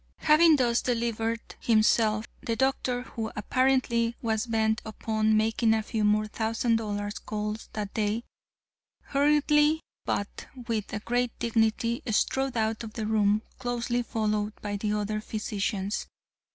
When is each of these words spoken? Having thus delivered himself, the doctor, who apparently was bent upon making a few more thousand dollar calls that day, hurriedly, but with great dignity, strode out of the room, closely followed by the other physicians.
Having 0.21 0.55
thus 0.55 0.81
delivered 0.81 1.41
himself, 1.59 2.25
the 2.41 2.55
doctor, 2.55 3.03
who 3.03 3.31
apparently 3.35 4.15
was 4.19 4.47
bent 4.47 4.81
upon 4.83 5.37
making 5.37 5.75
a 5.75 5.83
few 5.83 6.03
more 6.03 6.25
thousand 6.25 6.77
dollar 6.77 7.11
calls 7.27 7.69
that 7.73 7.93
day, 7.93 8.23
hurriedly, 9.03 9.79
but 10.03 10.47
with 10.67 11.05
great 11.05 11.37
dignity, 11.37 12.01
strode 12.09 12.57
out 12.57 12.83
of 12.83 12.93
the 12.93 13.05
room, 13.05 13.43
closely 13.59 14.01
followed 14.01 14.53
by 14.63 14.75
the 14.75 14.91
other 14.91 15.21
physicians. 15.21 16.07